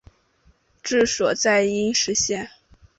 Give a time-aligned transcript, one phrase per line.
[0.81, 2.49] 治所在阴石县。